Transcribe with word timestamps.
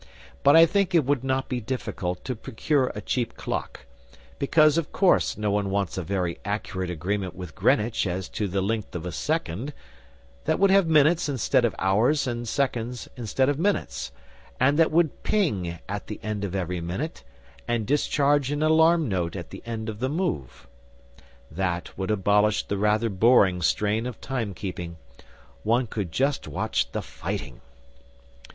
But 0.41 0.55
I 0.55 0.65
think 0.65 0.95
it 0.95 1.05
would 1.05 1.23
not 1.23 1.47
be 1.47 1.61
difficult 1.61 2.25
to 2.25 2.35
procure 2.35 2.87
a 2.95 3.01
cheap 3.01 3.37
clock 3.37 3.85
because, 4.39 4.79
of 4.79 4.91
course, 4.91 5.37
no 5.37 5.51
one 5.51 5.69
wants 5.69 5.95
a 5.95 6.01
very 6.01 6.39
accurate 6.43 6.89
agreement 6.89 7.35
with 7.35 7.53
Greenwich 7.53 8.07
as 8.07 8.27
to 8.29 8.47
the 8.47 8.63
length 8.63 8.95
of 8.95 9.05
a 9.05 9.11
second 9.11 9.73
that 10.45 10.57
would 10.57 10.71
have 10.71 10.87
minutes 10.87 11.29
instead 11.29 11.65
of 11.65 11.75
hours 11.77 12.25
and 12.25 12.47
seconds 12.47 13.09
instead 13.15 13.47
of 13.47 13.59
minutes, 13.59 14.11
and 14.59 14.79
that 14.79 14.91
would 14.91 15.21
ping 15.21 15.77
at 15.87 16.07
the 16.07 16.19
end 16.23 16.43
of 16.43 16.55
every 16.55 16.81
minute 16.81 17.23
and 17.67 17.85
discharge 17.85 18.49
an 18.49 18.63
alarm 18.63 19.07
note 19.07 19.35
at 19.35 19.51
the 19.51 19.61
end 19.67 19.87
of 19.87 19.99
the 19.99 20.09
move. 20.09 20.67
That 21.51 21.95
would 21.95 22.09
abolish 22.09 22.63
the 22.63 22.77
rather 22.79 23.11
boring 23.11 23.61
strain 23.61 24.07
of 24.07 24.19
time 24.19 24.55
keeping. 24.55 24.97
One 25.61 25.85
could 25.85 26.11
just 26.11 26.47
watch 26.47 26.91
the 26.91 27.03
fighting. 27.03 27.61